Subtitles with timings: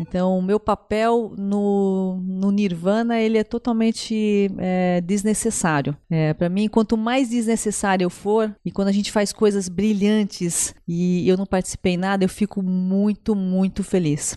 [0.00, 5.96] Então, o meu papel no, no Nirvana ele é totalmente é, desnecessário.
[6.10, 10.74] É, para mim, quanto mais desnecessário eu for, e quando a gente faz coisas brilhantes
[10.86, 14.36] e eu não participei em nada, eu fico muito, muito feliz.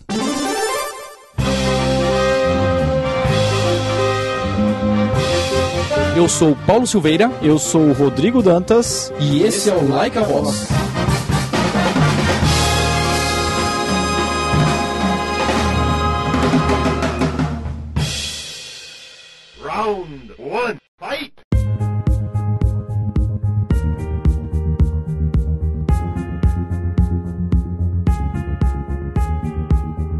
[6.18, 7.30] Eu sou Paulo Silveira.
[7.40, 9.12] Eu sou o Rodrigo Dantas.
[9.20, 10.87] E esse é o Like a Voz.
[20.48, 21.34] One, fight!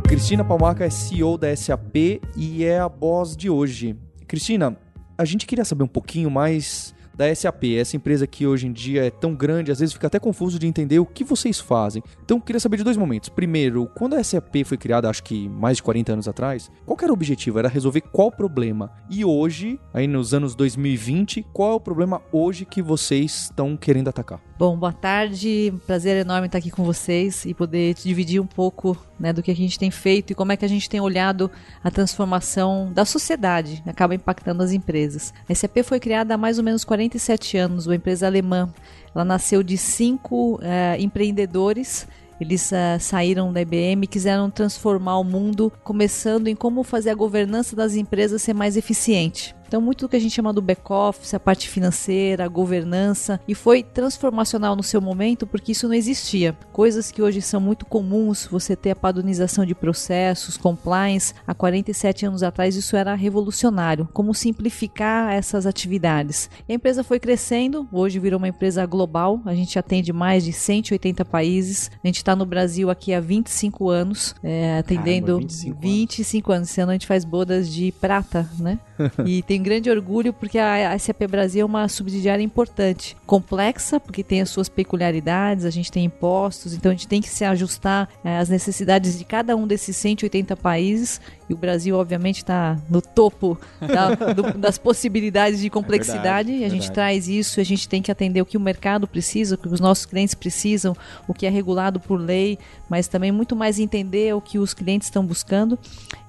[0.07, 3.97] Cristina Palmaca é CEO da SAP e é a boss de hoje.
[4.27, 4.77] Cristina,
[5.17, 9.05] a gente queria saber um pouquinho mais da SAP, essa empresa que hoje em dia
[9.05, 12.01] é tão grande, às vezes fica até confuso de entender o que vocês fazem.
[12.25, 13.29] Então, queria saber de dois momentos.
[13.29, 17.11] Primeiro, quando a SAP foi criada, acho que mais de 40 anos atrás, qual era
[17.11, 17.59] o objetivo?
[17.59, 18.93] Era resolver qual problema?
[19.11, 24.07] E hoje, aí nos anos 2020, qual é o problema hoje que vocês estão querendo
[24.07, 24.41] atacar?
[24.57, 25.73] Bom, boa tarde.
[25.87, 29.57] Prazer enorme estar aqui com vocês e poder dividir um pouco né, do que a
[29.57, 31.51] gente tem feito e como é que a gente tem olhado
[31.83, 35.33] a transformação da sociedade, acaba impactando as empresas.
[35.49, 38.73] A SAP foi criada há mais ou menos 47 anos, uma empresa alemã.
[39.15, 40.61] Ela nasceu de cinco uh,
[41.01, 42.07] empreendedores
[42.41, 47.75] eles uh, saíram da IBM quiseram transformar o mundo, começando em como fazer a governança
[47.75, 49.57] das empresas ser mais eficiente.
[49.69, 53.55] Então, muito do que a gente chama do back-office, a parte financeira, a governança, e
[53.55, 56.57] foi transformacional no seu momento porque isso não existia.
[56.73, 62.25] Coisas que hoje são muito comuns, você ter a padronização de processos, compliance, há 47
[62.25, 64.09] anos atrás isso era revolucionário.
[64.13, 66.49] Como simplificar essas atividades.
[66.67, 70.53] E a empresa foi crescendo, hoje virou uma empresa global, a gente atende mais de
[70.53, 75.81] 180 países, a gente está no Brasil aqui há 25 anos, é, atendendo Caramba, 25,
[75.81, 76.59] 25 anos.
[76.59, 76.71] anos.
[76.71, 78.79] Esse ano a gente faz bodas de prata, né?
[79.27, 84.41] e tem grande orgulho porque a SAP Brasil é uma subsidiária importante, complexa, porque tem
[84.41, 88.39] as suas peculiaridades, a gente tem impostos, então a gente tem que se ajustar é,
[88.39, 93.59] às necessidades de cada um desses 180 países e o Brasil, obviamente, está no topo
[93.81, 96.19] da, do, das possibilidades de complexidade.
[96.19, 98.61] É verdade, e a gente traz isso, a gente tem que atender o que o
[98.61, 100.95] mercado precisa, o que os nossos clientes precisam,
[101.27, 102.59] o que é regulado por lei,
[102.89, 105.79] mas também muito mais entender o que os clientes estão buscando.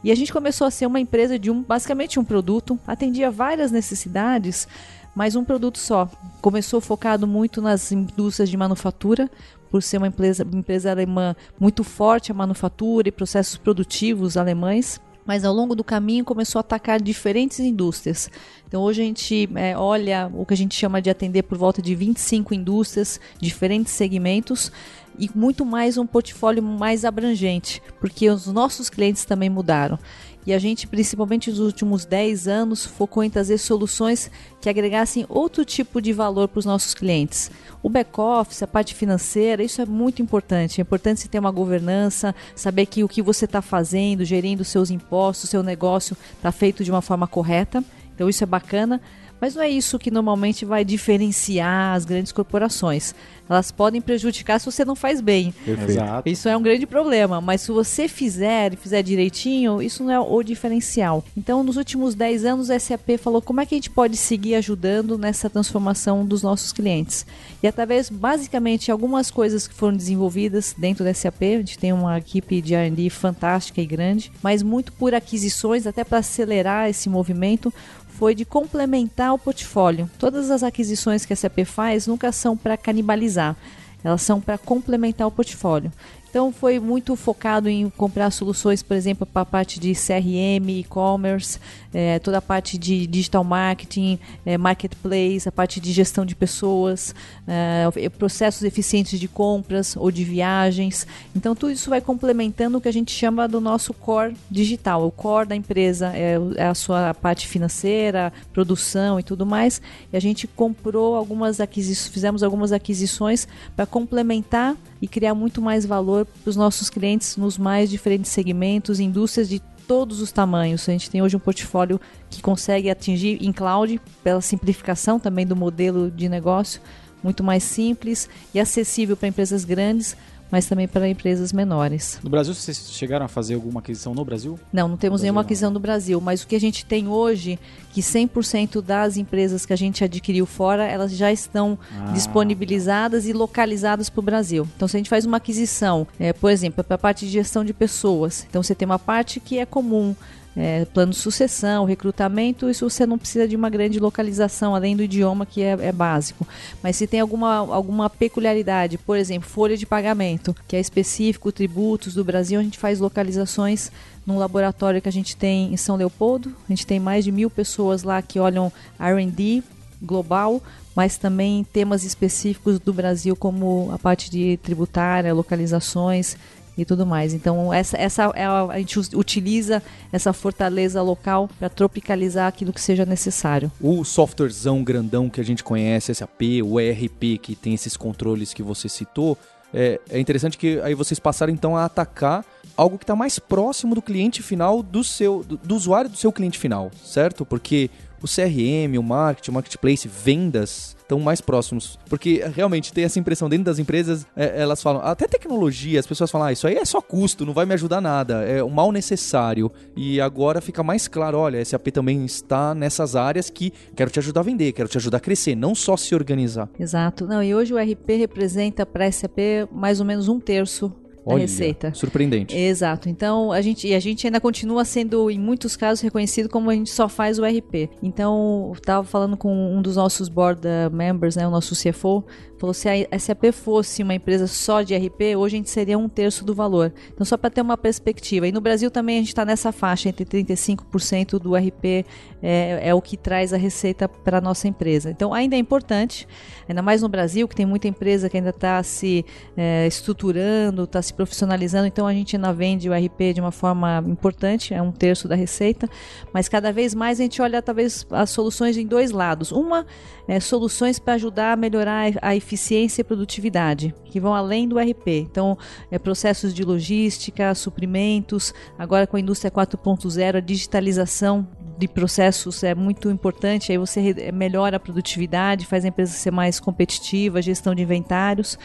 [0.03, 3.71] E a gente começou a ser uma empresa de um, basicamente um produto, atendia várias
[3.71, 4.67] necessidades
[5.15, 6.07] mas um produto só.
[6.39, 9.29] Começou focado muito nas indústrias de manufatura,
[9.69, 14.99] por ser uma empresa, uma empresa alemã muito forte a manufatura e processos produtivos alemães
[15.25, 18.29] mas ao longo do caminho começou a atacar diferentes indústrias.
[18.67, 21.81] Então hoje a gente é, olha o que a gente chama de atender por volta
[21.81, 24.71] de 25 indústrias, diferentes segmentos
[25.19, 29.99] e muito mais um portfólio mais abrangente, porque os nossos clientes também mudaram.
[30.45, 35.65] E a gente, principalmente nos últimos 10 anos, focou em trazer soluções que agregassem outro
[35.65, 37.51] tipo de valor para os nossos clientes.
[37.83, 40.79] O back-office, a parte financeira, isso é muito importante.
[40.79, 44.89] É importante você ter uma governança, saber que o que você está fazendo, gerindo seus
[44.89, 47.83] impostos, seu negócio, está feito de uma forma correta.
[48.15, 48.99] Então isso é bacana.
[49.39, 53.13] Mas não é isso que normalmente vai diferenciar as grandes corporações.
[53.49, 55.51] Elas podem prejudicar se você não faz bem.
[55.65, 56.29] Exato.
[56.29, 57.41] Isso é um grande problema.
[57.41, 61.23] Mas se você fizer e fizer direitinho, isso não é o diferencial.
[61.35, 64.53] Então, nos últimos 10 anos, a SAP falou como é que a gente pode seguir
[64.53, 67.25] ajudando nessa transformação dos nossos clientes.
[67.63, 72.19] E através, basicamente, algumas coisas que foram desenvolvidas dentro da SAP, a gente tem uma
[72.19, 77.73] equipe de R&D fantástica e grande, mas muito por aquisições, até para acelerar esse movimento,
[78.19, 80.11] foi de complementar o portfólio.
[80.19, 83.55] Todas as aquisições que a SAP faz nunca são para canibalizar,
[84.03, 85.89] elas são para complementar o portfólio.
[86.29, 91.59] Então foi muito focado em comprar soluções, por exemplo, para a parte de CRM, e-commerce,
[91.91, 97.15] é, toda a parte de digital marketing, é, marketplace, a parte de gestão de pessoas,
[97.47, 101.07] é, processos eficientes de compras ou de viagens.
[101.35, 105.07] Então tudo isso vai complementando o que a gente chama do nosso core digital.
[105.07, 109.81] O core da empresa é, é a sua parte financeira, produção e tudo mais.
[110.13, 115.85] E a gente comprou algumas aquisições, fizemos algumas aquisições para complementar e criar muito mais
[115.85, 120.87] valor para os nossos clientes nos mais diferentes segmentos, indústrias de todos os tamanhos.
[120.87, 121.99] A gente tem hoje um portfólio
[122.29, 126.81] que consegue atingir em cloud, pela simplificação também do modelo de negócio,
[127.23, 130.15] muito mais simples e acessível para empresas grandes,
[130.51, 132.19] mas também para empresas menores.
[132.23, 134.59] No Brasil, vocês chegaram a fazer alguma aquisição no Brasil?
[134.73, 135.45] Não, não temos Brasil nenhuma não.
[135.45, 137.59] aquisição no Brasil, mas o que a gente tem hoje,
[137.91, 142.11] que 100% das empresas que a gente adquiriu fora, elas já estão Ah.
[142.13, 144.67] disponibilizadas e localizadas para o Brasil.
[144.75, 147.63] Então, se a gente faz uma aquisição, é, por exemplo, para a parte de gestão
[147.63, 150.15] de pessoas, então você tem uma parte que é comum,
[150.55, 155.03] é, plano de sucessão, recrutamento, isso você não precisa de uma grande localização, além do
[155.03, 156.47] idioma que é, é básico.
[156.83, 162.13] Mas se tem alguma, alguma peculiaridade, por exemplo, folha de pagamento, que é específico, tributos
[162.13, 163.91] do Brasil, a gente faz localizações
[164.25, 166.53] num laboratório que a gente tem em São Leopoldo.
[166.67, 169.63] A gente tem mais de mil pessoas lá que olham R&D
[170.01, 170.61] global,
[170.95, 176.37] mas também temas específicos do Brasil, como a parte de tributária, localizações
[176.77, 177.33] e tudo mais.
[177.33, 179.81] Então, essa, essa é a, a gente utiliza
[180.11, 183.71] essa fortaleza local para tropicalizar aquilo que seja necessário.
[183.81, 188.63] O softwarezão grandão que a gente conhece, SAP, o ERP, que tem esses controles que
[188.63, 189.37] você citou,
[189.73, 192.43] é, é interessante que aí vocês passaram então a atacar
[192.75, 196.31] algo que está mais próximo do cliente final do seu, do, do usuário do seu
[196.31, 197.45] cliente final, certo?
[197.45, 197.89] Porque
[198.21, 201.97] o CRM, o marketing, o marketplace, vendas estão mais próximos.
[202.07, 206.29] Porque realmente tem essa impressão dentro das empresas, é, elas falam, até tecnologia, as pessoas
[206.29, 208.91] falam, ah, isso aí é só custo, não vai me ajudar nada, é um mal
[208.91, 209.71] necessário.
[209.97, 214.41] E agora fica mais claro, olha, SAP também está nessas áreas que quero te ajudar
[214.41, 216.69] a vender, quero te ajudar a crescer, não só se organizar.
[216.79, 217.25] Exato.
[217.25, 219.39] Não, e hoje o RP representa para SAP
[219.71, 220.93] mais ou menos um terço
[221.33, 221.93] Olha, receita.
[221.93, 222.55] surpreendente.
[222.55, 223.09] Exato.
[223.09, 226.73] Então, a gente, e a gente ainda continua sendo, em muitos casos, reconhecido como a
[226.73, 227.89] gente só faz o RP.
[228.01, 232.23] Então, estava falando com um dos nossos board eh, members, né, o nosso CFO,
[232.59, 236.09] falou se a SAP fosse uma empresa só de RP, hoje a gente seria um
[236.09, 236.91] terço do valor.
[237.13, 238.47] Então, só para ter uma perspectiva.
[238.47, 242.05] E no Brasil também a gente está nessa faixa, entre 35% do RP
[242.41, 245.09] é, é o que traz a receita para a nossa empresa.
[245.09, 246.27] Então, ainda é importante,
[246.67, 251.01] ainda mais no Brasil, que tem muita empresa que ainda está se eh, estruturando, está
[251.01, 254.89] se profissionalizando, então a gente ainda vende o RP de uma forma importante, é um
[254.89, 255.85] terço da receita,
[256.33, 259.51] mas cada vez mais a gente olha talvez as soluções em dois lados.
[259.51, 259.85] Uma
[260.29, 265.07] é soluções para ajudar a melhorar a eficiência e produtividade, que vão além do RP.
[265.07, 265.57] Então,
[265.91, 271.45] é processos de logística, suprimentos, agora com a indústria 4.0, a digitalização
[271.77, 276.61] de processos é muito importante, aí você melhora a produtividade, faz a empresa ser mais
[276.61, 278.57] competitiva, gestão de inventários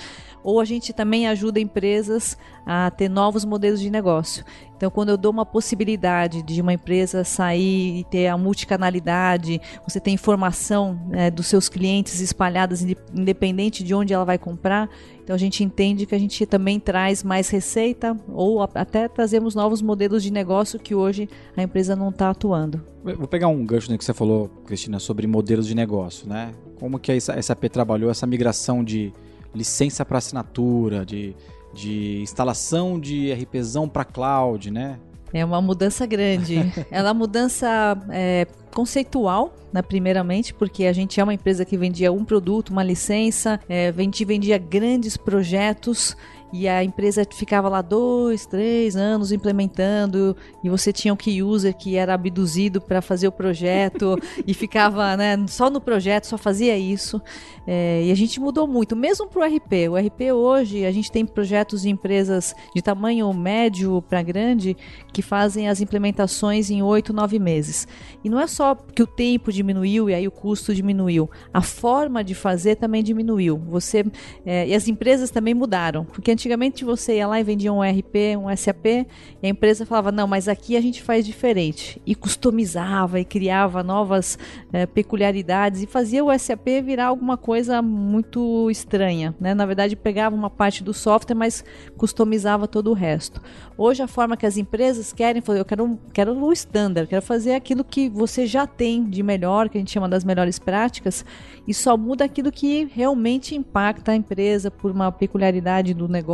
[0.44, 2.36] ou a gente também ajuda empresas
[2.66, 4.44] a ter novos modelos de negócio.
[4.76, 9.98] Então, quando eu dou uma possibilidade de uma empresa sair e ter a multicanalidade, você
[9.98, 14.88] tem informação né, dos seus clientes espalhadas, inde- independente de onde ela vai comprar,
[15.22, 19.80] então a gente entende que a gente também traz mais receita ou até trazemos novos
[19.80, 22.82] modelos de negócio que hoje a empresa não está atuando.
[23.02, 26.52] Vou pegar um gancho no que você falou, Cristina, sobre modelos de negócio, né?
[26.78, 29.12] Como que a SAP trabalhou essa migração de
[29.54, 31.34] licença para assinatura, de,
[31.72, 34.98] de instalação de RPzão para cloud, né?
[35.32, 36.56] É uma mudança grande.
[36.90, 41.76] Ela é uma mudança é, conceitual, né, primeiramente, porque a gente é uma empresa que
[41.76, 46.16] vendia um produto, uma licença, é, vendi- vendia grandes projetos
[46.54, 51.76] e a empresa ficava lá dois, três anos implementando e você tinha um key user
[51.76, 54.16] que era abduzido para fazer o projeto
[54.46, 57.20] e ficava né, só no projeto, só fazia isso.
[57.66, 59.88] É, e a gente mudou muito, mesmo para o RP.
[59.90, 64.76] O RP hoje, a gente tem projetos de empresas de tamanho médio para grande
[65.12, 67.88] que fazem as implementações em oito, nove meses.
[68.22, 72.22] E não é só que o tempo diminuiu e aí o custo diminuiu, a forma
[72.22, 73.58] de fazer também diminuiu.
[73.70, 74.04] Você
[74.46, 78.36] é, e as empresas também mudaram, porque antigamente você ia lá e vendia um RP,
[78.38, 79.06] um SAP, e
[79.46, 84.38] a empresa falava não, mas aqui a gente faz diferente e customizava e criava novas
[84.70, 89.54] é, peculiaridades e fazia o SAP virar alguma coisa muito estranha, né?
[89.54, 91.64] Na verdade pegava uma parte do software, mas
[91.96, 93.40] customizava todo o resto.
[93.78, 97.54] Hoje a forma que as empresas querem, fazer, eu quero, quero o standard, quero fazer
[97.54, 101.24] aquilo que você já tem de melhor, que a gente chama das melhores práticas,
[101.66, 106.33] e só muda aquilo que realmente impacta a empresa por uma peculiaridade do negócio.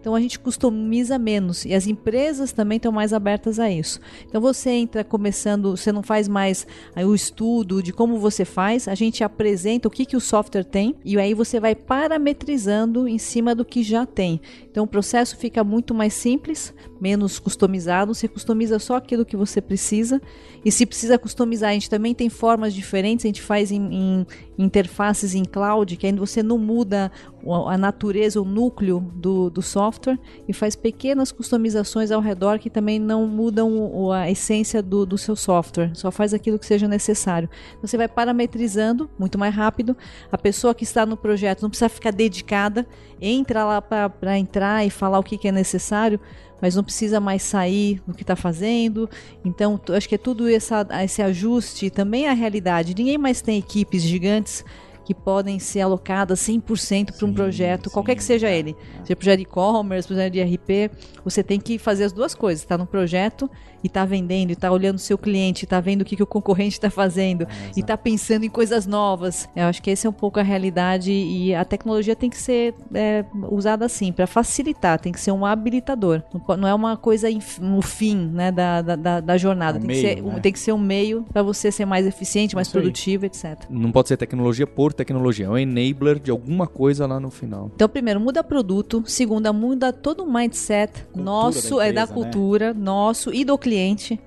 [0.00, 4.00] Então a gente customiza menos e as empresas também estão mais abertas a isso.
[4.28, 8.88] Então você entra começando, você não faz mais aí, o estudo de como você faz,
[8.88, 13.18] a gente apresenta o que, que o software tem e aí você vai parametrizando em
[13.18, 14.40] cima do que já tem.
[14.70, 19.60] Então o processo fica muito mais simples, menos customizado, você customiza só aquilo que você
[19.60, 20.20] precisa.
[20.64, 24.26] E se precisa customizar, a gente também tem formas diferentes, a gente faz em, em
[24.58, 27.10] interfaces em cloud, que ainda você não muda
[27.52, 32.98] a natureza, o núcleo do, do software e faz pequenas customizações ao redor que também
[32.98, 37.48] não mudam a essência do, do seu software, só faz aquilo que seja necessário.
[37.72, 39.96] Então, você vai parametrizando muito mais rápido.
[40.30, 42.86] A pessoa que está no projeto não precisa ficar dedicada,
[43.20, 46.20] entra lá para entrar e falar o que, que é necessário
[46.60, 49.08] mas não precisa mais sair do que está fazendo.
[49.44, 52.94] Então, acho que é tudo essa, esse ajuste também à realidade.
[52.94, 54.64] Ninguém mais tem equipes gigantes
[55.06, 58.76] que podem ser alocadas 100% para um projeto, sim, qualquer que seja é, ele.
[59.04, 60.90] Seja projeto de e-commerce, projeto de RP,
[61.24, 62.64] você tem que fazer as duas coisas.
[62.64, 63.48] Está no projeto
[63.82, 66.26] e está vendendo, e está olhando o seu cliente, está vendo o que, que o
[66.26, 69.48] concorrente está fazendo, é, e está pensando em coisas novas.
[69.54, 72.74] Eu acho que essa é um pouco a realidade e a tecnologia tem que ser
[72.94, 76.22] é, usada assim, para facilitar, tem que ser um habilitador.
[76.58, 77.28] Não é uma coisa
[77.60, 80.40] no fim né, da, da, da jornada, um tem, meio, que ser, né?
[80.40, 83.64] tem que ser um meio para você ser mais eficiente, mais produtivo, etc.
[83.68, 87.70] Não pode ser tecnologia por tecnologia, é um enabler de alguma coisa lá no final.
[87.74, 89.02] Então, primeiro, muda produto.
[89.06, 92.80] Segundo, muda todo o mindset cultura nosso, da empresa, é da cultura, né?
[92.80, 93.75] nosso e do cliente.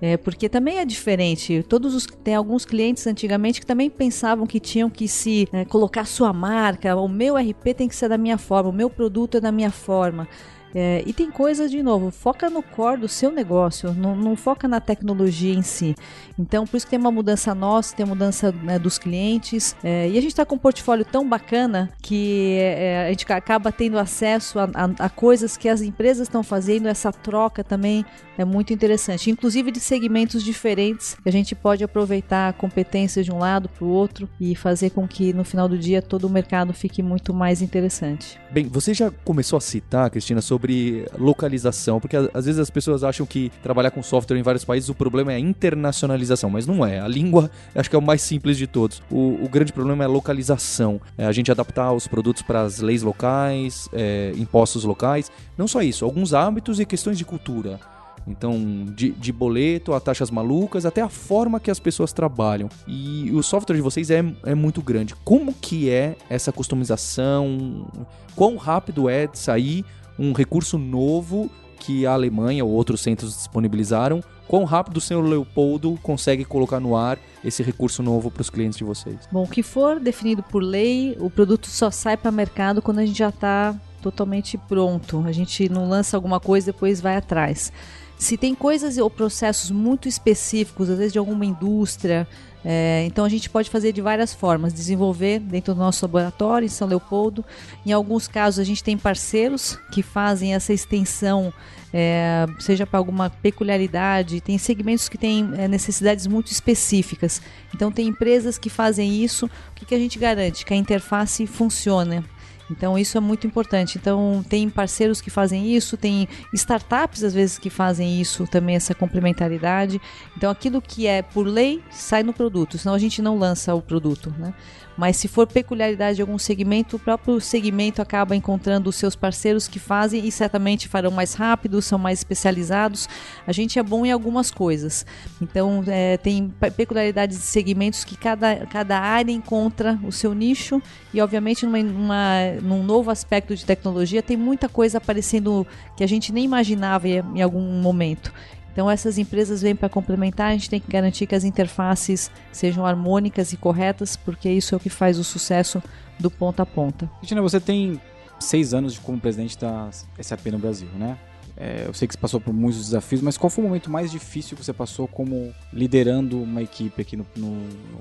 [0.02, 1.64] É, porque também é diferente.
[1.68, 6.06] Todos os tem alguns clientes antigamente que também pensavam que tinham que se é, colocar
[6.06, 6.96] sua marca.
[6.96, 9.72] O meu RP tem que ser da minha forma, o meu produto é da minha
[9.72, 10.28] forma.
[10.74, 14.68] É, e tem coisas, de novo, foca no core do seu negócio, não, não, foca
[14.68, 15.96] na tecnologia em si.
[16.38, 19.76] Então, por isso que tem uma mudança nossa, tem mudança né, dos clientes.
[19.84, 23.72] É, e a gente está com um portfólio tão bacana que é, a gente acaba
[23.72, 28.06] tendo acesso a, a, a coisas que as empresas estão fazendo, essa troca também
[28.38, 29.30] é muito interessante.
[29.30, 33.90] Inclusive de segmentos diferentes, que a gente pode aproveitar competências de um lado para o
[33.90, 37.62] outro e fazer com que no final do dia todo o mercado fique muito mais
[37.62, 38.40] interessante.
[38.52, 43.02] Bem, você já começou a citar, Cristina, sobre sobre localização, porque às vezes as pessoas
[43.02, 46.86] acham que trabalhar com software em vários países o problema é a internacionalização, mas não
[46.86, 47.00] é.
[47.00, 49.02] A língua acho que é o mais simples de todos.
[49.10, 52.80] O, o grande problema é a localização, é a gente adaptar os produtos para as
[52.80, 55.32] leis locais, é, impostos locais.
[55.58, 57.80] Não só isso, alguns hábitos e questões de cultura.
[58.28, 62.70] Então, de, de, boleto a taxas malucas, até a forma que as pessoas trabalham.
[62.88, 65.16] E o software de vocês é, é muito grande.
[65.24, 67.88] Como que é essa customização?
[68.36, 69.84] Quão rápido é de sair
[70.20, 71.50] um recurso novo
[71.80, 74.22] que a Alemanha ou outros centros disponibilizaram.
[74.48, 78.78] Quão rápido o senhor Leopoldo consegue colocar no ar esse recurso novo para os clientes
[78.78, 79.18] de vocês?
[79.32, 83.00] Bom, o que for definido por lei, o produto só sai para o mercado quando
[83.00, 85.24] a gente já está totalmente pronto.
[85.26, 87.72] A gente não lança alguma coisa e depois vai atrás.
[88.18, 92.28] Se tem coisas ou processos muito específicos, às vezes de alguma indústria,
[92.64, 96.70] é, então a gente pode fazer de várias formas, desenvolver dentro do nosso laboratório em
[96.70, 97.44] São Leopoldo.
[97.86, 101.54] Em alguns casos a gente tem parceiros que fazem essa extensão,
[101.94, 104.42] é, seja para alguma peculiaridade.
[104.42, 107.42] Tem segmentos que têm é, necessidades muito específicas.
[107.74, 109.46] Então tem empresas que fazem isso.
[109.46, 110.66] O que, que a gente garante?
[110.66, 112.24] Que a interface funcione.
[112.70, 113.98] Então isso é muito importante.
[113.98, 118.94] Então tem parceiros que fazem isso, tem startups às vezes que fazem isso também essa
[118.94, 120.02] complementaridade.
[120.38, 123.82] Então aquilo que é por lei sai no produto, senão a gente não lança o
[123.82, 124.54] produto, né?
[125.00, 129.66] Mas se for peculiaridade de algum segmento, o próprio segmento acaba encontrando os seus parceiros
[129.66, 133.08] que fazem e certamente farão mais rápido, são mais especializados.
[133.48, 135.06] A gente é bom em algumas coisas.
[135.42, 140.82] Então, é, tem peculiaridades de segmentos que cada, cada área encontra o seu nicho
[141.14, 145.66] e, obviamente, numa, numa, num novo aspecto de tecnologia, tem muita coisa aparecendo
[145.96, 148.34] que a gente nem imaginava em algum momento.
[148.80, 152.86] Então essas empresas vêm para complementar, a gente tem que garantir que as interfaces sejam
[152.86, 155.84] harmônicas e corretas, porque isso é o que faz o sucesso
[156.18, 157.06] do ponta a ponta.
[157.18, 158.00] Cristina, você tem
[158.40, 159.90] seis anos como presidente da
[160.22, 161.18] SAP no Brasil, né?
[161.60, 164.10] É, eu sei que você passou por muitos desafios, mas qual foi o momento mais
[164.10, 167.58] difícil que você passou como liderando uma equipe aqui no, no,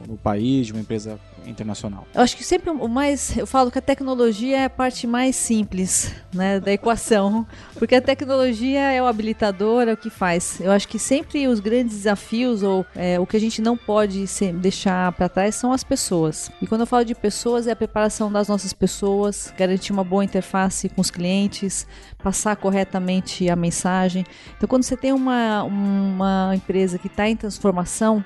[0.06, 2.06] no, país, de uma empresa internacional?
[2.14, 3.36] Eu acho que sempre o mais.
[3.36, 8.00] Eu falo que a tecnologia é a parte mais simples né, da equação, porque a
[8.00, 10.60] tecnologia é o habilitador, é o que faz.
[10.60, 14.24] Eu acho que sempre os grandes desafios, ou é, o que a gente não pode
[14.60, 16.48] deixar para trás, são as pessoas.
[16.62, 20.24] E quando eu falo de pessoas, é a preparação das nossas pessoas, garantir uma boa
[20.24, 21.88] interface com os clientes,
[22.22, 24.24] passar corretamente a mensagem.
[24.56, 28.24] Então, quando você tem uma, uma empresa que está em transformação,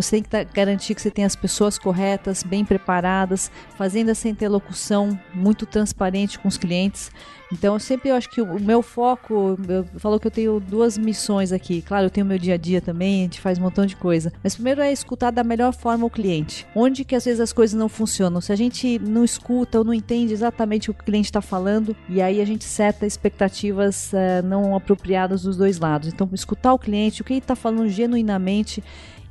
[0.00, 5.18] você tem que garantir que você tem as pessoas corretas, bem preparadas, fazendo essa interlocução
[5.34, 7.10] muito transparente com os clientes.
[7.52, 10.96] Então, eu sempre eu acho que o meu foco, eu falo que eu tenho duas
[10.96, 11.82] missões aqui.
[11.82, 14.32] Claro, eu tenho meu dia a dia também, a gente faz um montão de coisa.
[14.42, 16.64] Mas primeiro é escutar da melhor forma o cliente.
[16.76, 18.40] Onde que às vezes as coisas não funcionam?
[18.40, 21.96] Se a gente não escuta ou não entende exatamente o que o cliente está falando,
[22.08, 26.08] e aí a gente seta expectativas uh, não apropriadas dos dois lados.
[26.08, 28.82] Então, escutar o cliente, o que ele está falando genuinamente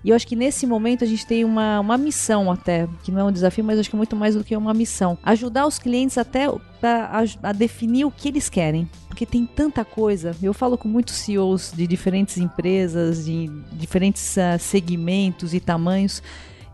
[0.03, 3.21] e eu acho que nesse momento a gente tem uma, uma missão até, que não
[3.21, 5.17] é um desafio, mas acho que é muito mais do que uma missão.
[5.23, 8.89] Ajudar os clientes até a, a definir o que eles querem.
[9.07, 10.35] Porque tem tanta coisa.
[10.41, 16.23] Eu falo com muitos CEOs de diferentes empresas, de diferentes uh, segmentos e tamanhos.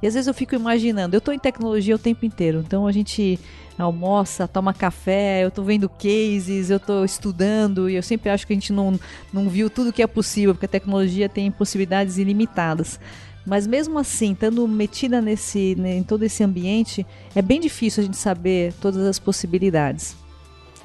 [0.05, 2.91] E às vezes eu fico imaginando, eu estou em tecnologia o tempo inteiro, então a
[2.91, 3.39] gente
[3.75, 8.53] almoça, toma café, eu estou vendo cases, eu estou estudando e eu sempre acho que
[8.53, 8.99] a gente não,
[9.33, 12.99] não viu tudo que é possível, porque a tecnologia tem possibilidades ilimitadas.
[13.47, 18.05] Mas mesmo assim, estando metida nesse, né, em todo esse ambiente, é bem difícil a
[18.05, 20.15] gente saber todas as possibilidades.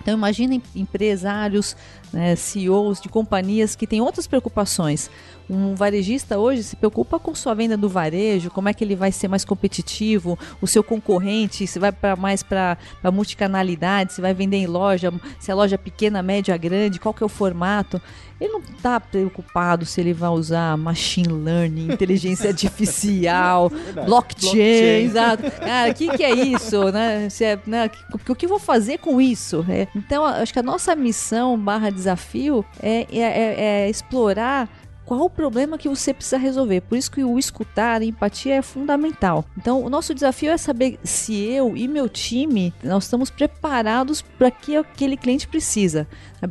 [0.01, 1.77] Então imagine empresários,
[2.11, 5.11] né, CEOs de companhias que têm outras preocupações.
[5.51, 9.11] Um varejista hoje se preocupa com sua venda do varejo, como é que ele vai
[9.11, 12.79] ser mais competitivo, o seu concorrente, se vai para mais para
[13.13, 17.27] multicanalidade, se vai vender em loja, se é loja pequena, média, grande, qual que é
[17.27, 18.01] o formato.
[18.41, 25.51] Ele não está preocupado se ele vai usar machine learning, inteligência artificial, blockchain, blockchain, exato.
[25.51, 26.91] Cara, o que, que é isso?
[26.91, 27.29] Né?
[27.29, 27.91] Se é, né?
[28.15, 29.67] O que eu vou fazer com isso?
[29.69, 34.69] É, então, acho que a nossa missão barra desafio é, é, é, é explorar
[35.11, 36.83] qual o problema que você precisa resolver.
[36.83, 39.45] Por isso que o escutar, a empatia é fundamental.
[39.59, 44.53] Então, o nosso desafio é saber se eu e meu time nós estamos preparados para
[44.53, 46.07] que aquele cliente precisa.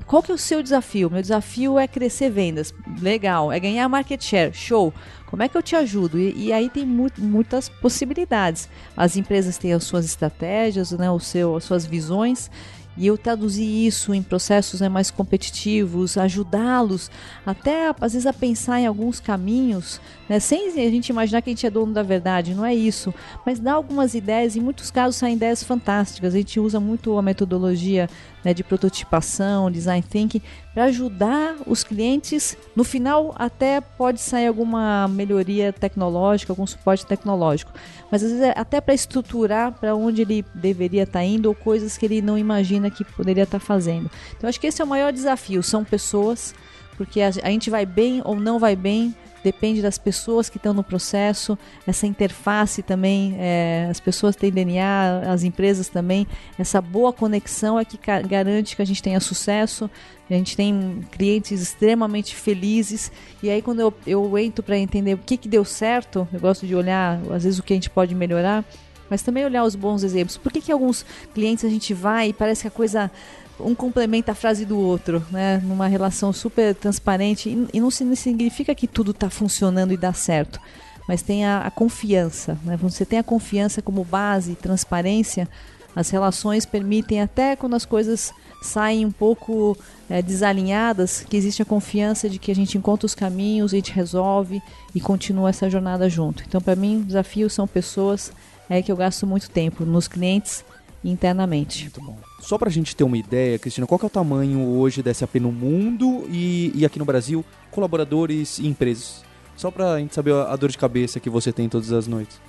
[0.05, 1.09] Qual que é o seu desafio?
[1.09, 2.73] Meu desafio é crescer vendas.
[3.01, 3.49] Legal.
[3.49, 4.53] É ganhar market share.
[4.53, 4.93] Show.
[5.27, 6.19] Como é que eu te ajudo?
[6.19, 8.67] E, e aí tem mu muitas possibilidades.
[8.97, 12.51] As empresas têm as suas estratégias, né, o seu, as suas visões
[12.99, 17.09] e eu traduzir isso em processos né, mais competitivos, ajudá-los
[17.45, 21.53] até às vezes a pensar em alguns caminhos, né, sem a gente imaginar que a
[21.53, 23.13] gente é dono da verdade, não é isso,
[23.45, 26.33] mas dá algumas ideias, em muitos casos saem ideias fantásticas.
[26.33, 28.09] A gente usa muito a metodologia
[28.43, 30.41] né, de prototipação, design thinking,
[30.73, 32.57] para ajudar os clientes.
[32.75, 37.71] No final, até pode sair alguma melhoria tecnológica, algum suporte tecnológico,
[38.11, 41.55] mas às vezes é até para estruturar para onde ele deveria estar tá indo ou
[41.55, 44.09] coisas que ele não imagina que poderia estar tá fazendo.
[44.37, 46.53] Então, acho que esse é o maior desafio: são pessoas,
[46.97, 50.73] porque a, a gente vai bem ou não vai bem depende das pessoas que estão
[50.73, 56.27] no processo, essa interface também, é, as pessoas têm DNA, as empresas também,
[56.57, 59.89] essa boa conexão é que garante que a gente tenha sucesso,
[60.29, 65.17] a gente tem clientes extremamente felizes, e aí quando eu, eu entro para entender o
[65.17, 68.13] que, que deu certo, eu gosto de olhar, às vezes, o que a gente pode
[68.13, 68.63] melhorar,
[69.09, 70.37] mas também olhar os bons exemplos.
[70.37, 73.11] Por que, que alguns clientes a gente vai e parece que a coisa
[73.59, 75.61] um complementa a frase do outro, né?
[75.63, 77.49] Numa relação super transparente.
[77.73, 80.59] E, não significa que tudo está funcionando e dá certo.
[81.07, 82.57] Mas tem a, a confiança.
[82.63, 82.77] Né?
[82.77, 85.47] Você tem a confiança como base, transparência.
[85.95, 89.77] As relações permitem, até quando as coisas saem um pouco
[90.09, 93.91] é, desalinhadas, que existe a confiança de que a gente encontra os caminhos, a gente
[93.91, 94.61] resolve
[94.93, 96.43] e continua essa jornada junto.
[96.47, 98.31] Então, para mim, o desafio são pessoas
[98.69, 100.63] é que eu gasto muito tempo nos clientes
[101.03, 101.83] internamente.
[101.83, 102.17] Muito bom.
[102.39, 105.35] Só para a gente ter uma ideia, Cristina, qual é o tamanho hoje da SAP
[105.35, 109.23] no mundo e, e aqui no Brasil, colaboradores e empresas?
[109.55, 112.39] Só para a gente saber a dor de cabeça que você tem todas as noites.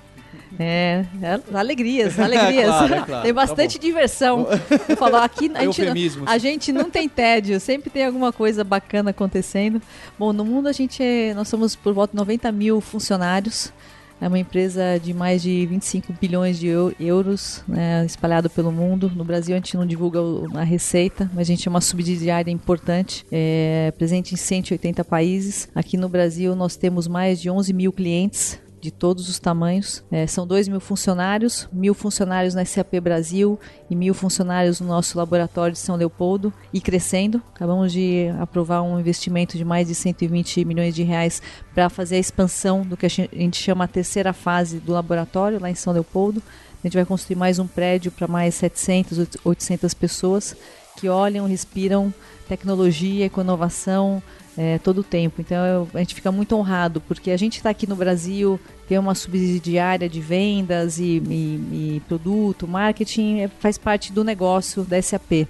[0.59, 2.67] É, é alegrias, alegrias.
[2.71, 3.23] claro, é claro.
[3.23, 4.47] Tem tá bastante tá diversão.
[4.89, 8.63] Eu falo, aqui a gente, não, a gente não tem tédio, sempre tem alguma coisa
[8.63, 9.83] bacana acontecendo.
[10.19, 13.73] Bom, no mundo a gente é, nós somos por volta de 90 mil funcionários.
[14.21, 19.11] É uma empresa de mais de 25 bilhões de euros né, espalhado pelo mundo.
[19.15, 20.21] No Brasil a gente não divulga
[20.55, 25.69] a receita, mas a gente é uma subsidiária importante, é, presente em 180 países.
[25.75, 30.03] Aqui no Brasil nós temos mais de 11 mil clientes de todos os tamanhos.
[30.11, 33.59] É, são 2 mil funcionários, mil funcionários na SAP Brasil
[33.91, 37.43] e mil funcionários no nosso laboratório de São Leopoldo e crescendo.
[37.55, 41.43] Acabamos de aprovar um investimento de mais de 120 milhões de reais
[41.75, 45.71] para fazer a expansão do que a gente chama a terceira fase do laboratório lá
[45.71, 46.43] em São Leopoldo.
[46.83, 50.57] A gente vai construir mais um prédio para mais 700, 800 pessoas
[50.97, 52.13] que olham, respiram
[52.49, 54.23] tecnologia, inovação,
[54.57, 55.41] é, todo o tempo.
[55.41, 58.99] Então eu, a gente fica muito honrado, porque a gente está aqui no Brasil, tem
[58.99, 65.01] uma subsidiária de vendas e, e, e produto, marketing, é, faz parte do negócio da
[65.01, 65.47] SAP.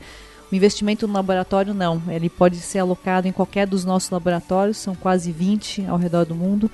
[0.53, 4.95] O investimento no laboratório não, ele pode ser alocado em qualquer dos nossos laboratórios, são
[4.95, 6.71] quase 20 ao redor do mundo.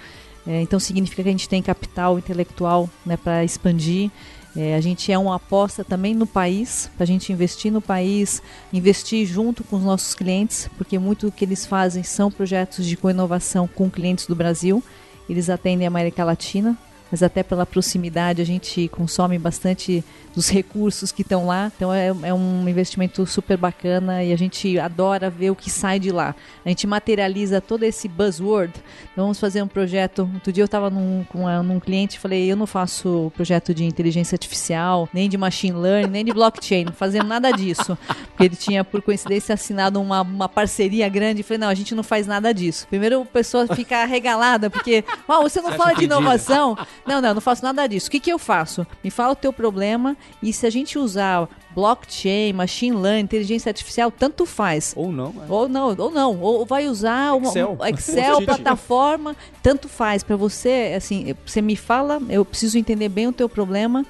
[0.46, 4.10] É, então significa que a gente tem capital intelectual né, para expandir.
[4.56, 8.42] É, a gente é uma aposta também no país, para a gente investir no país,
[8.72, 12.96] investir junto com os nossos clientes, porque muito do que eles fazem são projetos de
[12.96, 14.82] co-inovação com clientes do Brasil.
[15.28, 16.78] Eles atendem a América Latina,
[17.10, 20.04] mas até pela proximidade a gente consome bastante
[20.36, 21.72] dos recursos que estão lá.
[21.74, 25.98] Então é, é, um investimento super bacana e a gente adora ver o que sai
[25.98, 26.34] de lá.
[26.62, 28.72] A gente materializa todo esse buzzword.
[29.12, 30.28] Então vamos fazer um projeto.
[30.34, 33.72] Outro dia eu estava num, com a, num cliente e falei: eu não faço projeto
[33.72, 37.96] de inteligência artificial, nem de machine learning, nem de blockchain, não fazendo nada disso.
[38.28, 41.40] Porque ele tinha, por coincidência, assinado uma, uma parceria grande.
[41.40, 42.86] Eu falei: não, a gente não faz nada disso.
[42.88, 46.76] Primeiro a pessoa fica arregalada, porque oh, você não você fala de inovação.
[47.06, 48.08] Não, não, não faço nada disso.
[48.08, 48.86] O que, que eu faço?
[49.02, 54.10] Me fala o teu problema e se a gente usar blockchain, machine learning, inteligência artificial,
[54.10, 54.92] tanto faz.
[54.96, 55.34] Ou não.
[55.46, 55.52] É.
[55.52, 56.40] Ou não, ou não.
[56.40, 60.22] Ou vai usar uma, Excel, Excel plataforma, tanto faz.
[60.24, 64.04] Para você, assim, você me fala, eu preciso entender bem o teu problema.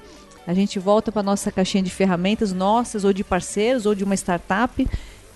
[0.47, 4.15] A gente volta para nossa caixinha de ferramentas, nossas ou de parceiros ou de uma
[4.15, 4.87] startup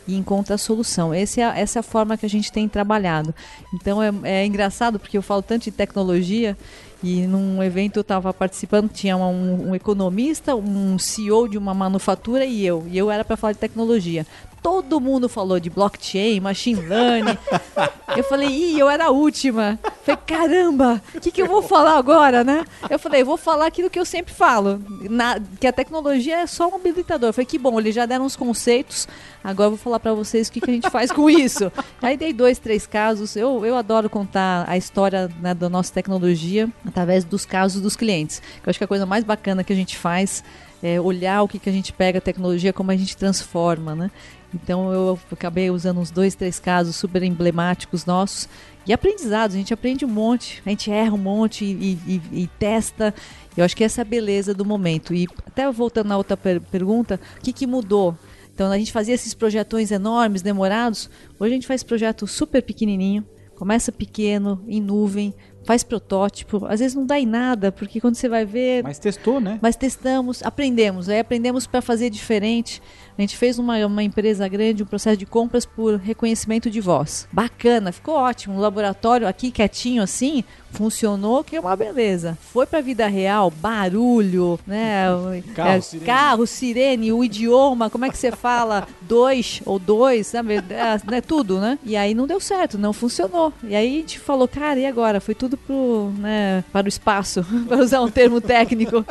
[0.08, 1.14] e encontra a solução.
[1.14, 3.36] Esse é, essa é a forma que a gente tem trabalhado.
[3.74, 6.58] Então é, é engraçado porque eu falo tanto de tecnologia
[7.04, 12.46] e num evento eu estava participando, tinha um, um, economista, um CEO de uma manufatura
[12.46, 12.86] e eu.
[12.90, 14.26] E eu era para falar de tecnologia
[14.62, 17.38] todo mundo falou de blockchain, machine learning.
[18.16, 19.80] eu falei, ih, eu era a última.
[20.04, 22.66] Falei, caramba, o que, que eu vou falar agora, né?
[22.90, 26.70] Eu falei, vou falar aquilo que eu sempre falo, na, que a tecnologia é só
[26.70, 27.30] um habilitador.
[27.30, 29.08] Eu falei, que bom, eles já deram uns conceitos,
[29.44, 31.72] agora eu vou falar para vocês o que, que a gente faz com isso.
[32.02, 33.36] Aí dei dois, três casos.
[33.36, 38.42] Eu, eu adoro contar a história né, da nossa tecnologia através dos casos dos clientes.
[38.64, 40.44] Eu acho que a coisa mais bacana que a gente faz
[40.84, 44.12] é olhar o que, que a gente pega a tecnologia, como a gente transforma, né?
[44.54, 48.50] Então eu acabei usando uns dois, três casos super emblemáticos nossos
[48.86, 49.56] e aprendizados.
[49.56, 53.14] A gente aprende um monte, a gente erra um monte e, e, e testa.
[53.56, 55.14] Eu acho que essa é a beleza do momento.
[55.14, 58.18] E até voltando na outra per pergunta, o que, que mudou?
[58.54, 61.10] Então a gente fazia esses projetões enormes, demorados.
[61.40, 63.26] Hoje a gente faz projeto super pequenininho.
[63.56, 68.28] Começa pequeno, em nuvem, faz protótipo, às vezes não dá em nada, porque quando você
[68.28, 68.84] vai ver.
[68.84, 69.60] Mas testou, né?
[69.62, 72.82] Mas testamos, aprendemos, aí aprendemos para fazer diferente.
[73.18, 77.28] A gente fez uma, uma empresa grande, um processo de compras por reconhecimento de voz.
[77.32, 78.56] Bacana, ficou ótimo.
[78.56, 82.38] Um laboratório aqui quietinho assim, funcionou, que é uma beleza.
[82.52, 85.06] Foi pra vida real, barulho, né?
[85.54, 86.06] Carro, é, sirene.
[86.06, 88.88] carro sirene, o idioma, como é que você fala?
[89.02, 90.56] dois ou dois, sabe?
[90.56, 91.22] É, né?
[91.22, 91.78] Tudo, né?
[91.84, 93.54] E aí não deu certo, não funcionou.
[93.64, 95.20] E aí a gente falou, cara, e agora?
[95.20, 99.06] Foi tudo pro, né, para o espaço, para usar um termo técnico.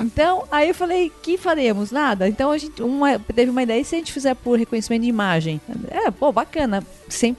[0.00, 1.90] Então, aí eu falei, que faremos?
[1.90, 2.28] Nada.
[2.28, 5.08] Então a gente uma, teve uma ideia, e se a gente fizer por reconhecimento de
[5.08, 5.60] imagem?
[5.90, 6.84] É, pô, bacana.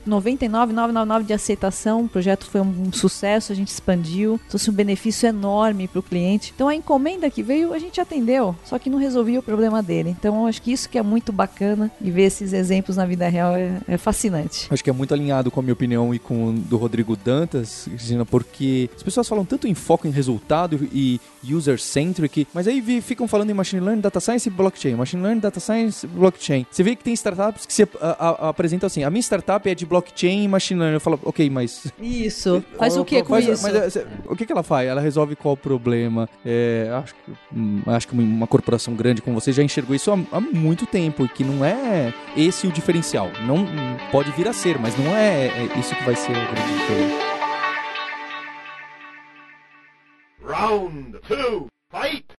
[0.06, 5.88] 99,999 de aceitação, o projeto foi um sucesso, a gente expandiu, trouxe um benefício enorme
[5.88, 6.54] para o cliente.
[6.56, 10.16] Então a encomenda que veio, a gente atendeu, só que não resolvia o problema dele.
[10.18, 13.56] Então acho que isso que é muito bacana e ver esses exemplos na vida real
[13.56, 14.68] é, é fascinante.
[14.70, 18.26] Acho que é muito alinhado com a minha opinião e com do Rodrigo Dantas, Cristina,
[18.26, 23.50] porque as pessoas falam tanto em foco em resultado e user-centric, mas aí ficam falando
[23.50, 24.96] em machine learning, data science e blockchain.
[24.96, 26.66] Machine learning, data science, blockchain.
[26.70, 27.88] Você vê que tem startups que se
[28.40, 30.96] apresentam assim, a minha startup startup é de blockchain e machine learning.
[30.96, 31.92] Eu falo, ok, mas.
[32.02, 32.64] Isso.
[32.78, 33.64] Faz o que com faz, isso?
[33.64, 34.88] Mas, é, o que, que ela faz?
[34.88, 36.30] Ela resolve qual o problema?
[36.46, 37.16] É, acho,
[37.54, 41.26] hum, acho que uma corporação grande como você já enxergou isso há, há muito tempo
[41.26, 43.30] e que não é esse o diferencial.
[43.46, 43.66] Não
[44.12, 47.30] pode vir a ser, mas não é, é isso que vai ser o grande diferencial.
[50.42, 52.39] Round two, fight!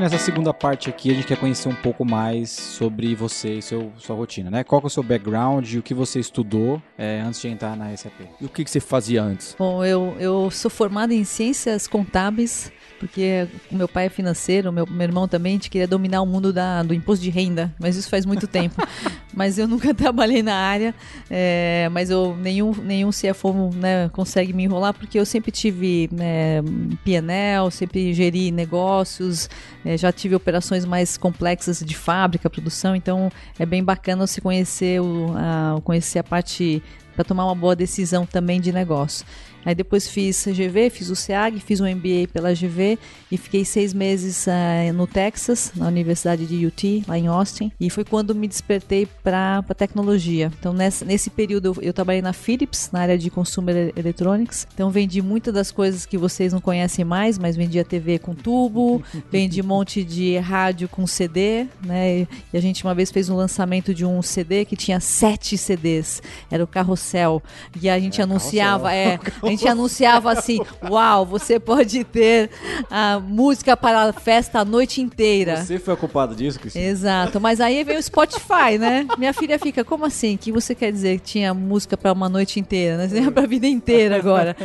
[0.00, 3.92] Nessa segunda parte aqui, a gente quer conhecer um pouco mais sobre você e seu,
[3.96, 4.64] sua rotina, né?
[4.64, 7.96] Qual é o seu background e o que você estudou é, antes de entrar na
[7.96, 8.12] SAP?
[8.40, 9.54] E o que, que você fazia antes?
[9.58, 14.86] Bom, eu, eu sou formada em ciências contábeis, porque o meu pai é financeiro, meu,
[14.86, 17.96] meu irmão também, a gente queria dominar o mundo da, do imposto de renda, mas
[17.96, 18.76] isso faz muito tempo.
[19.34, 20.94] mas eu nunca trabalhei na área,
[21.30, 26.62] é, mas eu, nenhum, nenhum CFO né, consegue me enrolar, porque eu sempre tive né,
[27.04, 29.48] PNL, sempre geri negócios,
[29.84, 35.00] é, já tive operações mais complexas de fábrica, produção, então é bem bacana se conhecer,
[35.00, 36.82] o, a, conhecer a parte
[37.14, 39.24] para tomar uma boa decisão também de negócio.
[39.64, 42.98] Aí depois fiz GV, fiz o SEAG, fiz um MBA pela GV
[43.30, 47.70] e fiquei seis meses uh, no Texas, na Universidade de UT, lá em Austin.
[47.78, 50.50] E foi quando me despertei para tecnologia.
[50.58, 54.66] Então nesse, nesse período eu, eu, trabalhei na Philips, na área de Consumer Electronics.
[54.72, 59.02] Então vendi muitas das coisas que vocês não conhecem mais, mas vendia TV com tubo,
[59.30, 62.26] vendi um monte de rádio com CD, né?
[62.52, 66.22] E a gente uma vez fez um lançamento de um CD que tinha sete CDs.
[66.50, 67.42] Era o carro carrossel.
[67.80, 72.50] E a gente É, anunciava, é, a gente anunciava assim: Uau, você pode ter
[72.90, 75.62] a música para a festa a noite inteira.
[75.62, 76.84] Você foi a culpada disso, Cristina?
[76.84, 79.06] Exato, mas aí veio o Spotify, né?
[79.18, 80.34] Minha filha fica, como assim?
[80.34, 83.08] O que você quer dizer que tinha música para uma noite inteira, né?
[83.08, 84.56] Você para a vida inteira agora.